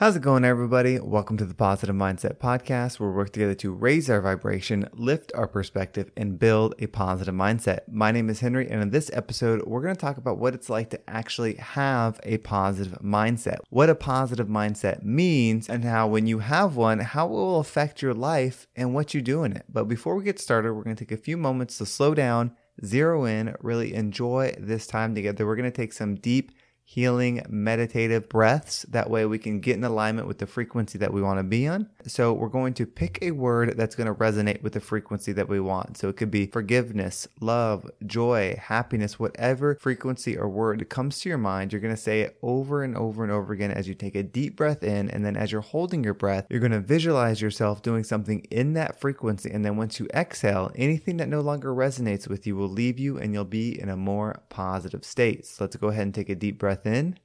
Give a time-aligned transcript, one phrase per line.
[0.00, 1.00] How's it going, everybody?
[1.00, 5.32] Welcome to the Positive Mindset Podcast, where we work together to raise our vibration, lift
[5.34, 7.80] our perspective, and build a positive mindset.
[7.90, 10.70] My name is Henry, and in this episode, we're going to talk about what it's
[10.70, 16.28] like to actually have a positive mindset, what a positive mindset means, and how, when
[16.28, 19.64] you have one, how it will affect your life and what you do in it.
[19.68, 22.52] But before we get started, we're going to take a few moments to slow down,
[22.84, 25.44] zero in, really enjoy this time together.
[25.44, 26.52] We're going to take some deep,
[26.90, 28.86] healing meditative breaths.
[28.88, 31.68] That way we can get in alignment with the frequency that we want to be
[31.68, 31.90] on.
[32.06, 35.50] So we're going to pick a word that's going to resonate with the frequency that
[35.50, 35.98] we want.
[35.98, 41.36] So it could be forgiveness, love, joy, happiness, whatever frequency or word comes to your
[41.36, 44.14] mind, you're going to say it over and over and over again as you take
[44.14, 45.10] a deep breath in.
[45.10, 48.72] And then as you're holding your breath, you're going to visualize yourself doing something in
[48.72, 49.50] that frequency.
[49.50, 53.18] And then once you exhale, anything that no longer resonates with you will leave you
[53.18, 55.44] and you'll be in a more positive state.
[55.44, 57.18] So let's go ahead and take a deep breath breath in.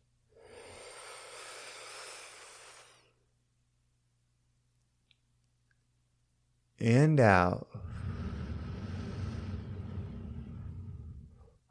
[6.79, 7.67] And out.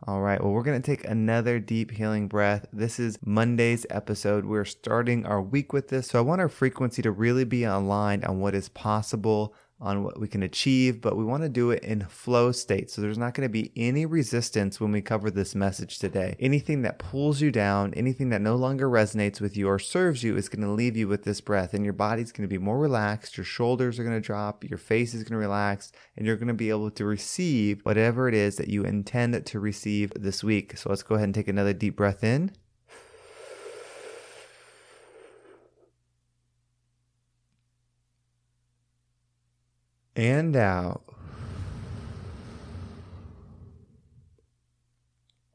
[0.05, 2.66] All right, well, we're going to take another deep healing breath.
[2.72, 4.44] This is Monday's episode.
[4.44, 6.08] We're starting our week with this.
[6.08, 10.19] So I want our frequency to really be aligned on what is possible on what
[10.19, 12.88] we can achieve, but we want to do it in flow state.
[12.88, 16.36] So there's not going to be any resistance when we cover this message today.
[16.39, 20.36] Anything that pulls you down, anything that no longer resonates with you or serves you
[20.36, 22.78] is going to leave you with this breath, and your body's going to be more
[22.78, 23.36] relaxed.
[23.36, 26.46] Your shoulders are going to drop, your face is going to relax, and you're going
[26.46, 30.77] to be able to receive whatever it is that you intend to receive this week.
[30.77, 32.52] So let's go ahead and take another deep breath in.
[40.16, 41.02] And out.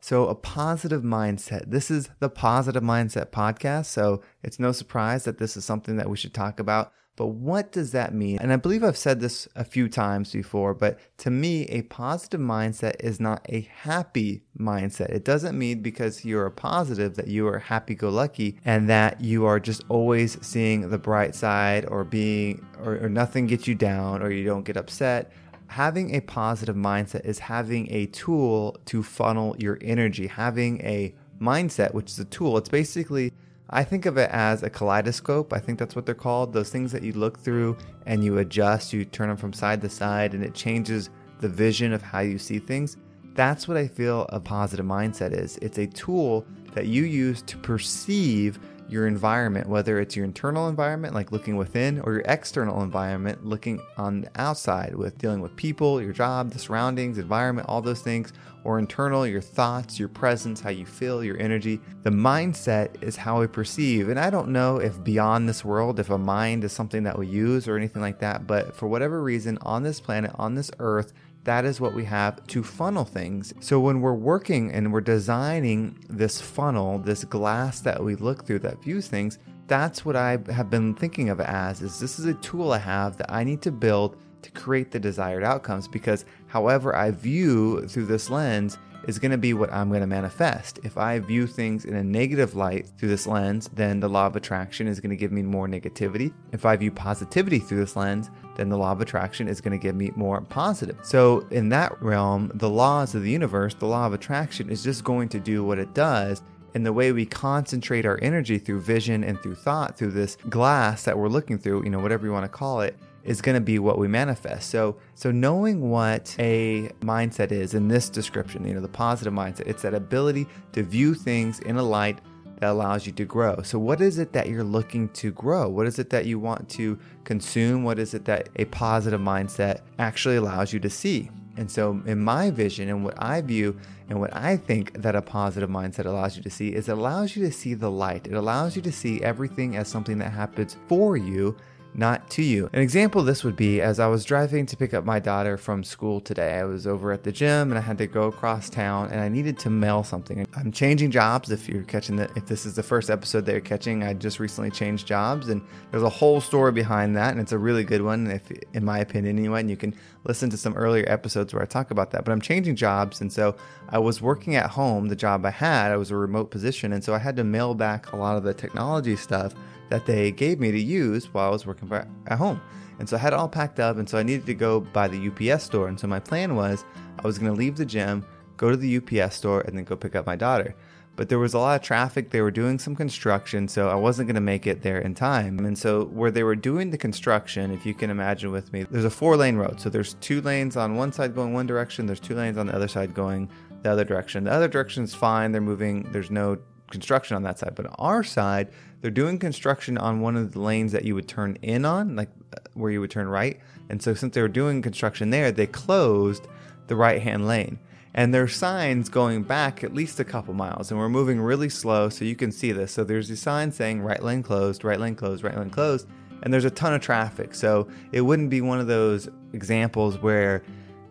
[0.02, 1.70] So, a positive mindset.
[1.70, 3.88] This is the Positive Mindset Podcast.
[3.88, 7.72] So, it's no surprise that this is something that we should talk about but what
[7.72, 8.38] does that mean?
[8.40, 12.40] And I believe I've said this a few times before, but to me, a positive
[12.40, 15.10] mindset is not a happy mindset.
[15.10, 19.20] It doesn't mean because you're a positive that you are happy go lucky and that
[19.20, 23.74] you are just always seeing the bright side or being, or, or nothing gets you
[23.74, 25.32] down or you don't get upset
[25.70, 31.94] having a positive mindset is having a tool to funnel your energy, having a mindset,
[31.94, 32.58] which is a tool.
[32.58, 33.34] It's basically
[33.70, 35.52] I think of it as a kaleidoscope.
[35.52, 36.54] I think that's what they're called.
[36.54, 39.90] Those things that you look through and you adjust, you turn them from side to
[39.90, 41.10] side, and it changes
[41.42, 42.98] the vision of how you see things.
[43.34, 45.58] That's what I feel a positive mindset is.
[45.62, 48.60] It's a tool that you use to perceive
[48.90, 53.82] your environment, whether it's your internal environment, like looking within, or your external environment, looking
[53.98, 58.34] on the outside with dealing with people, your job, the surroundings, environment, all those things,
[58.64, 61.80] or internal, your thoughts, your presence, how you feel, your energy.
[62.04, 64.10] The mindset is how we perceive.
[64.10, 67.28] And I don't know if beyond this world, if a mind is something that we
[67.28, 71.14] use or anything like that, but for whatever reason, on this planet, on this earth,
[71.48, 73.54] that is what we have to funnel things.
[73.62, 78.60] So when we're working and we're designing this funnel, this glass that we look through
[78.60, 82.34] that views things, that's what I have been thinking of as is this is a
[82.34, 86.94] tool I have that I need to build to create the desired outcomes because however
[86.94, 90.80] I view through this lens is going to be what I'm going to manifest.
[90.84, 94.36] If I view things in a negative light through this lens, then the law of
[94.36, 96.34] attraction is going to give me more negativity.
[96.52, 99.82] If I view positivity through this lens, then the law of attraction is going to
[99.82, 100.98] give me more positive.
[101.04, 105.04] So, in that realm, the laws of the universe, the law of attraction is just
[105.04, 106.42] going to do what it does.
[106.74, 111.06] And the way we concentrate our energy through vision and through thought, through this glass
[111.06, 112.96] that we're looking through, you know, whatever you want to call it,
[113.28, 114.70] is going to be what we manifest.
[114.70, 119.68] So, so knowing what a mindset is in this description, you know, the positive mindset,
[119.68, 122.20] it's that ability to view things in a light
[122.60, 123.62] that allows you to grow.
[123.62, 125.68] So, what is it that you're looking to grow?
[125.70, 127.84] What is it that you want to consume?
[127.84, 131.30] What is it that a positive mindset actually allows you to see?
[131.58, 133.78] And so, in my vision and what I view
[134.10, 137.36] and what I think that a positive mindset allows you to see is it allows
[137.36, 138.26] you to see the light.
[138.26, 141.58] It allows you to see everything as something that happens for you
[141.94, 142.70] not to you.
[142.74, 145.58] An example of this would be as I was driving to pick up my daughter
[145.58, 146.60] from school today.
[146.60, 149.30] I was over at the gym and I had to go across town and I
[149.30, 150.48] needed to mail something.
[150.56, 151.52] I'm changing jobs.
[151.52, 154.40] If you're catching the, if this is the first episode that you're catching, I just
[154.40, 155.62] recently changed jobs and
[155.92, 159.00] there's a whole story behind that and it's a really good one, if in my
[159.00, 159.62] opinion anyway.
[159.62, 162.26] And you can listen to some earlier episodes where I talk about that.
[162.26, 163.56] But I'm changing jobs and so
[163.90, 165.08] I was working at home.
[165.08, 167.74] The job I had, I was a remote position, and so I had to mail
[167.74, 169.54] back a lot of the technology stuff
[169.90, 172.62] that they gave me to use while I was working at home.
[173.00, 175.08] And so I had it all packed up, and so I needed to go by
[175.08, 175.88] the UPS store.
[175.88, 176.84] And so my plan was
[177.20, 178.26] I was going to leave the gym,
[178.58, 180.76] go to the UPS store, and then go pick up my daughter.
[181.16, 182.30] but there was a lot of traffic.
[182.30, 185.58] They were doing some construction, so I wasn't going to make it there in time.
[185.66, 189.04] And so, where they were doing the construction, if you can imagine with me, there's
[189.04, 189.82] a four lane road.
[189.82, 192.76] So, there's two lanes on one side going one direction, there's two lanes on the
[192.76, 193.50] other side going
[193.82, 194.44] the other direction.
[194.44, 196.58] The other direction is fine, they're moving, there's no
[196.90, 197.74] construction on that side.
[197.76, 198.70] But on our side,
[199.02, 202.30] they're doing construction on one of the lanes that you would turn in on, like
[202.54, 203.60] uh, where you would turn right.
[203.90, 206.48] And so, since they were doing construction there, they closed
[206.88, 207.80] the right hand lane
[208.18, 212.10] and there's signs going back at least a couple miles and we're moving really slow
[212.10, 215.16] so you can see this so there's a sign saying right lane closed right lane
[215.16, 216.08] closed right lane closed
[216.42, 220.64] and there's a ton of traffic so it wouldn't be one of those examples where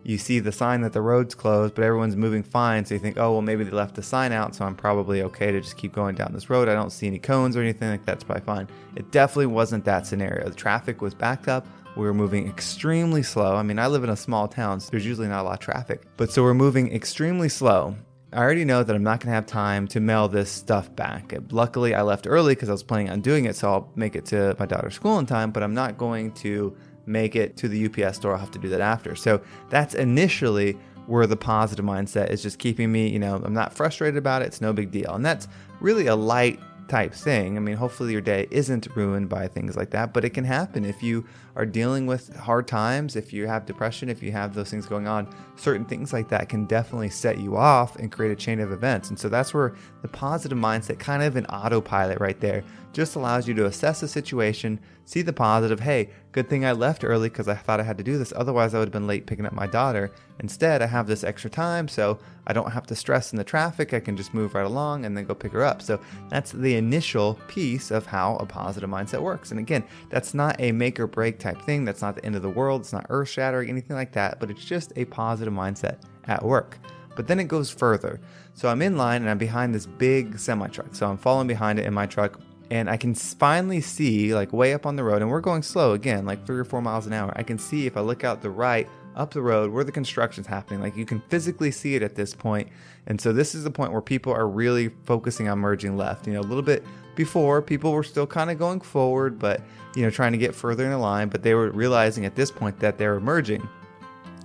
[0.03, 3.17] you see the sign that the road's closed but everyone's moving fine so you think
[3.17, 5.93] oh well maybe they left the sign out so i'm probably okay to just keep
[5.93, 8.67] going down this road i don't see any cones or anything like that's probably fine
[8.95, 11.67] it definitely wasn't that scenario the traffic was backed up
[11.97, 13.55] we were moving extremely slow.
[13.55, 15.59] I mean, I live in a small town, so there's usually not a lot of
[15.59, 16.03] traffic.
[16.15, 17.95] But so we're moving extremely slow.
[18.31, 21.33] I already know that I'm not going to have time to mail this stuff back.
[21.49, 24.25] Luckily, I left early because I was planning on doing it, so I'll make it
[24.27, 26.75] to my daughter's school in time, but I'm not going to
[27.07, 28.33] make it to the UPS store.
[28.33, 29.15] I'll have to do that after.
[29.15, 30.77] So that's initially
[31.07, 34.45] where the positive mindset is just keeping me, you know, I'm not frustrated about it.
[34.45, 35.15] It's no big deal.
[35.15, 35.47] And that's
[35.79, 37.57] really a light type thing.
[37.57, 40.85] I mean, hopefully your day isn't ruined by things like that, but it can happen
[40.85, 41.25] if you
[41.57, 45.07] are dealing with hard times, if you have depression, if you have those things going
[45.07, 45.27] on.
[45.55, 49.09] Certain things like that can definitely set you off and create a chain of events.
[49.09, 49.73] And so that's where
[50.03, 52.63] the positive mindset, kind of an autopilot right there,
[52.93, 55.79] just allows you to assess the situation, see the positive.
[55.79, 58.33] Hey, good thing I left early because I thought I had to do this.
[58.35, 60.11] Otherwise, I would have been late picking up my daughter.
[60.39, 63.93] Instead, I have this extra time, so I don't have to stress in the traffic.
[63.93, 65.81] I can just move right along and then go pick her up.
[65.81, 65.99] So
[66.29, 69.51] that's the initial piece of how a positive mindset works.
[69.51, 71.85] And again, that's not a make or break type thing.
[71.85, 72.81] That's not the end of the world.
[72.81, 76.77] It's not earth shattering, anything like that, but it's just a positive mindset at work.
[77.15, 78.19] But then it goes further.
[78.53, 80.93] So I'm in line and I'm behind this big semi truck.
[80.93, 82.39] So I'm following behind it in my truck
[82.69, 85.93] and I can finally see, like way up on the road, and we're going slow
[85.93, 87.31] again, like three or four miles an hour.
[87.35, 90.47] I can see if I look out the right up the road where the construction's
[90.47, 90.79] happening.
[90.79, 92.69] Like you can physically see it at this point.
[93.07, 96.27] And so this is the point where people are really focusing on merging left.
[96.27, 96.85] You know, a little bit
[97.15, 99.61] before, people were still kind of going forward, but,
[99.95, 102.51] you know, trying to get further in the line, but they were realizing at this
[102.51, 103.67] point that they were merging.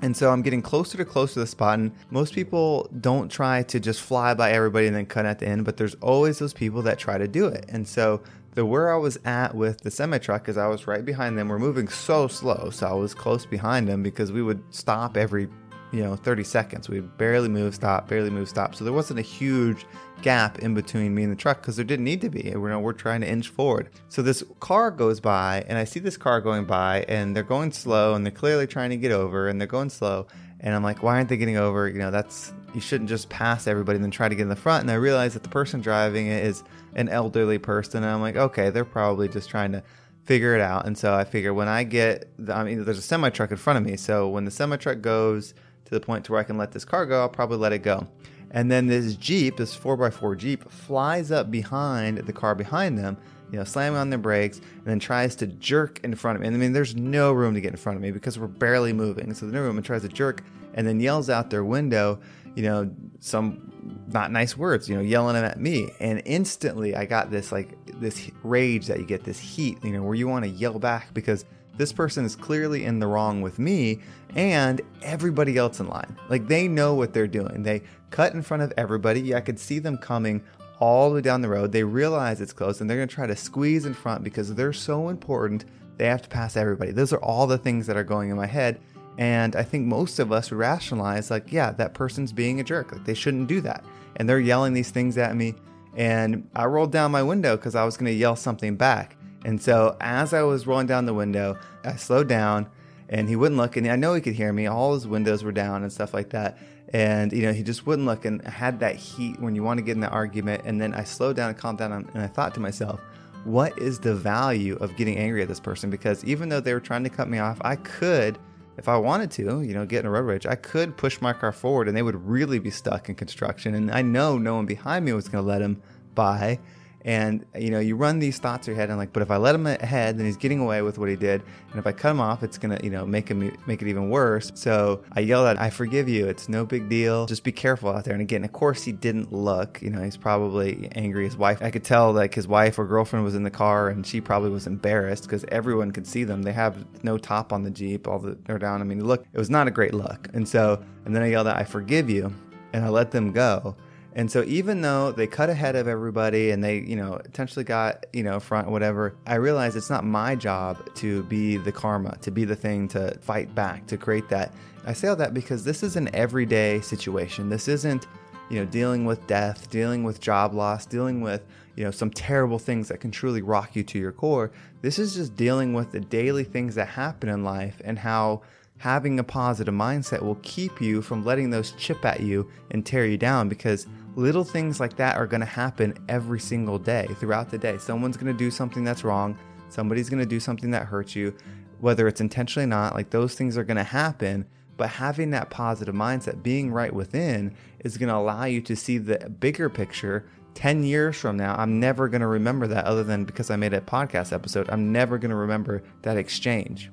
[0.01, 1.79] And so I'm getting closer to closer to the spot.
[1.79, 5.47] And most people don't try to just fly by everybody and then cut at the
[5.47, 7.67] end, but there's always those people that try to do it.
[7.69, 8.21] And so
[8.55, 11.49] the where I was at with the semi truck is I was right behind them.
[11.49, 15.49] We're moving so slow, so I was close behind them because we would stop every
[15.93, 16.89] you know 30 seconds.
[16.89, 18.75] We barely move, stop, barely move, stop.
[18.75, 19.87] So there wasn't a huge
[20.23, 22.53] gap in between me and the truck because there didn't need to be.
[22.55, 23.91] We're, you know, we're trying to inch forward.
[24.09, 27.73] So this car goes by, and I see this car going by, and they're going
[27.73, 30.27] slow, and they're clearly trying to get over, and they're going slow.
[30.61, 31.89] And I'm like, why aren't they getting over?
[31.89, 34.57] You know, that's you shouldn't just pass everybody and then try to get in the
[34.57, 34.83] front.
[34.83, 36.65] And I realize that the person driving it is
[36.95, 39.83] an elderly person, and I'm like, okay, they're probably just trying to
[40.25, 40.87] figure it out.
[40.87, 43.57] And so I figure when I get, the, I mean, there's a semi truck in
[43.57, 43.97] front of me.
[43.97, 45.55] So when the semi truck goes
[45.85, 47.81] to the point to where I can let this car go, I'll probably let it
[47.81, 48.07] go.
[48.53, 53.17] And then this Jeep, this 4x4 Jeep, flies up behind the car behind them,
[53.51, 56.49] you know, slamming on their brakes, and then tries to jerk in front of me.
[56.49, 58.93] And I mean, there's no room to get in front of me because we're barely
[58.93, 59.33] moving.
[59.33, 62.21] So there's no room and tries to jerk and then yells out their window,
[62.55, 62.91] you know,
[63.21, 63.73] some
[64.09, 65.91] not nice words, you know, yelling at me.
[66.01, 70.03] And instantly I got this like this rage that you get, this heat, you know,
[70.03, 71.45] where you want to yell back because
[71.77, 74.01] this person is clearly in the wrong with me
[74.35, 76.17] and everybody else in line.
[76.29, 77.63] Like they know what they're doing.
[77.63, 79.35] They cut in front of everybody.
[79.35, 80.43] I could see them coming
[80.79, 81.73] all the way down the road.
[81.73, 84.73] They realize it's close and they're going to try to squeeze in front because they're
[84.73, 85.65] so important.
[85.97, 86.91] They have to pass everybody.
[86.91, 88.81] Those are all the things that are going in my head.
[89.19, 92.93] And I think most of us rationalize, like, yeah, that person's being a jerk.
[92.93, 93.85] Like, they shouldn't do that.
[94.17, 95.55] And they're yelling these things at me.
[95.97, 99.17] And I rolled down my window because I was going to yell something back.
[99.45, 102.69] And so as I was rolling down the window, I slowed down
[103.09, 103.77] and he wouldn't look.
[103.77, 104.67] And I know he could hear me.
[104.67, 106.59] All his windows were down and stuff like that.
[106.95, 109.79] And, you know, he just wouldn't look and I had that heat when you want
[109.79, 110.63] to get in that argument.
[110.65, 113.01] And then I slowed down and calmed down and I thought to myself,
[113.45, 115.91] what is the value of getting angry at this person?
[115.91, 118.39] Because even though they were trying to cut me off, I could,
[118.83, 121.33] if I wanted to, you know, get in a road rage, I could push my
[121.33, 123.77] car forward and they would really be stuck in construction.
[123.77, 125.81] And I know no one behind me was going to let him
[126.17, 126.59] by.
[127.05, 129.37] And you know, you run these thoughts in your head, and like, but if I
[129.37, 132.13] let him ahead, then he's getting away with what he did, and if I cut
[132.13, 134.53] him off, it's gonna, you know, make him make it even worse.
[134.55, 136.29] So I yelled at, "I forgive you.
[136.29, 137.27] It's no big deal.
[137.27, 139.81] Just be careful out there." And again, of course, he didn't look.
[139.83, 141.25] You know, he's probably angry.
[141.25, 144.07] His wife, I could tell, like his wife or girlfriend was in the car, and
[144.07, 146.43] she probably was embarrassed because everyone could see them.
[146.43, 148.81] They have no top on the jeep, all the they're down.
[148.81, 150.29] I mean, look, it was not a great look.
[150.35, 152.33] And so, and then I yelled at, "I forgive you,"
[152.73, 153.75] and I let them go
[154.15, 158.05] And so even though they cut ahead of everybody and they, you know, potentially got,
[158.13, 162.31] you know, front whatever, I realized it's not my job to be the karma, to
[162.31, 164.53] be the thing to fight back, to create that.
[164.85, 167.49] I say all that because this is an everyday situation.
[167.49, 168.07] This isn't,
[168.51, 172.59] you know, dealing with death, dealing with job loss, dealing with, you know, some terrible
[172.59, 174.51] things that can truly rock you to your core.
[174.83, 178.43] This is just dealing with the daily things that happen in life and how
[178.83, 183.07] having a positive mindset will keep you from letting those chip at you and tear
[183.07, 187.51] you down because little things like that are going to happen every single day throughout
[187.51, 187.79] the day.
[187.79, 189.39] Someone's going to do something that's wrong,
[189.69, 191.35] somebody's going to do something that hurts you,
[191.81, 194.47] whether it's intentionally not, like those things are going to happen.
[194.77, 198.99] But having that positive mindset, being right within, is going to allow you to see
[198.99, 203.25] the bigger picture 10 years from now, I'm never going to remember that other than
[203.25, 204.69] because I made a podcast episode.
[204.71, 206.91] I'm never going to remember that exchange.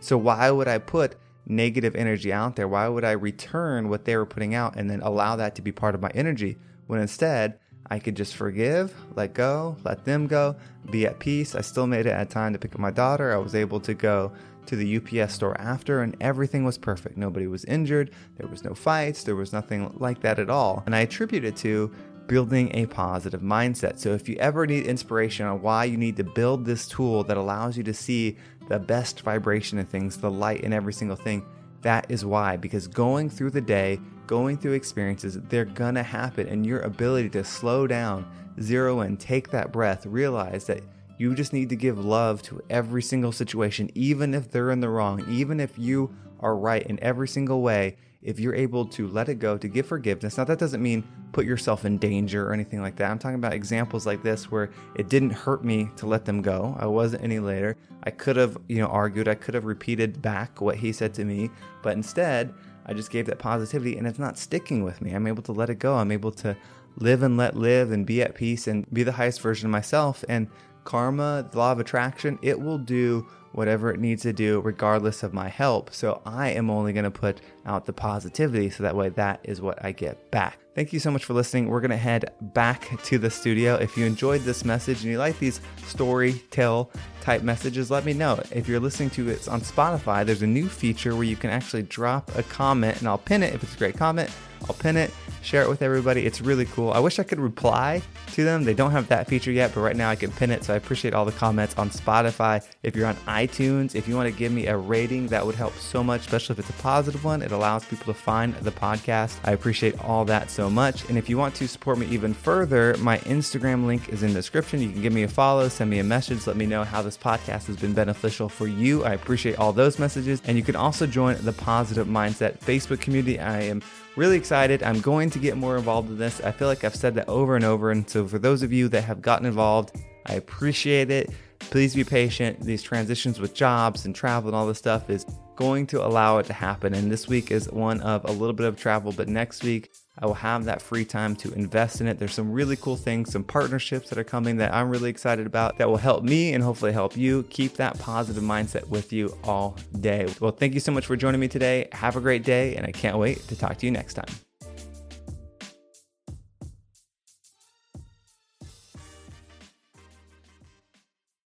[0.00, 2.68] So, why would I put negative energy out there?
[2.68, 5.72] Why would I return what they were putting out and then allow that to be
[5.72, 6.56] part of my energy
[6.86, 7.58] when instead
[7.90, 10.56] I could just forgive, let go, let them go,
[10.90, 11.54] be at peace.
[11.54, 13.32] I still made it at time to pick up my daughter.
[13.32, 14.32] I was able to go
[14.66, 17.16] to the UPS store after and everything was perfect.
[17.16, 18.12] Nobody was injured.
[18.36, 19.24] There was no fights.
[19.24, 20.82] There was nothing like that at all.
[20.86, 21.92] And I attribute it to
[22.28, 23.98] building a positive mindset.
[23.98, 27.36] So if you ever need inspiration on why you need to build this tool that
[27.36, 28.38] allows you to see
[28.72, 31.44] the best vibration in things, the light in every single thing.
[31.82, 36.64] That is why, because going through the day, going through experiences, they're gonna happen, and
[36.64, 38.24] your ability to slow down,
[38.62, 40.80] zero in, take that breath, realize that
[41.18, 44.88] you just need to give love to every single situation, even if they're in the
[44.88, 46.10] wrong, even if you
[46.40, 49.86] are right in every single way, if you're able to let it go, to give
[49.86, 50.38] forgiveness.
[50.38, 53.10] Now, that doesn't mean put yourself in danger or anything like that.
[53.10, 56.76] I'm talking about examples like this where it didn't hurt me to let them go.
[56.78, 57.76] I wasn't any later.
[58.04, 61.24] I could have, you know, argued, I could have repeated back what he said to
[61.24, 61.50] me,
[61.82, 62.54] but instead,
[62.86, 65.12] I just gave that positivity and it's not sticking with me.
[65.12, 65.96] I'm able to let it go.
[65.96, 66.56] I'm able to
[66.96, 70.24] live and let live and be at peace and be the highest version of myself.
[70.28, 70.48] And
[70.84, 75.32] karma, the law of attraction, it will do whatever it needs to do, regardless of
[75.32, 75.92] my help.
[75.92, 79.60] So I am only going to put out the positivity so that way that is
[79.60, 80.58] what I get back.
[80.74, 81.68] Thank you so much for listening.
[81.68, 83.74] We're going to head back to the studio.
[83.74, 88.14] If you enjoyed this message and you like these story tell type messages, let me
[88.14, 88.42] know.
[88.50, 91.82] If you're listening to it on Spotify, there's a new feature where you can actually
[91.82, 94.30] drop a comment and I'll pin it if it's a great comment.
[94.68, 96.24] I'll pin it share it with everybody.
[96.24, 96.92] It's really cool.
[96.92, 98.00] I wish I could reply
[98.32, 98.64] to them.
[98.64, 100.64] They don't have that feature yet, but right now I can pin it.
[100.64, 102.64] So I appreciate all the comments on Spotify.
[102.82, 105.76] If you're on iTunes, if you want to give me a rating, that would help
[105.76, 107.42] so much, especially if it's a positive one.
[107.42, 109.38] It allows people to find the podcast.
[109.44, 111.08] I appreciate all that so much.
[111.08, 114.34] And if you want to support me even further, my Instagram link is in the
[114.34, 114.80] description.
[114.80, 117.18] You can give me a follow, send me a message, let me know how this
[117.18, 119.04] podcast has been beneficial for you.
[119.04, 120.40] I appreciate all those messages.
[120.46, 123.38] And you can also join the Positive Mindset Facebook community.
[123.38, 123.82] I am
[124.16, 124.82] really excited.
[124.82, 126.40] I'm going to get more involved in this.
[126.40, 127.90] I feel like I've said that over and over.
[127.90, 131.30] And so, for those of you that have gotten involved, I appreciate it.
[131.70, 132.60] Please be patient.
[132.60, 135.24] These transitions with jobs and travel and all this stuff is
[135.56, 136.94] going to allow it to happen.
[136.94, 140.26] And this week is one of a little bit of travel, but next week I
[140.26, 142.18] will have that free time to invest in it.
[142.18, 145.78] There's some really cool things, some partnerships that are coming that I'm really excited about
[145.78, 149.76] that will help me and hopefully help you keep that positive mindset with you all
[150.00, 150.26] day.
[150.40, 151.88] Well, thank you so much for joining me today.
[151.92, 154.51] Have a great day, and I can't wait to talk to you next time.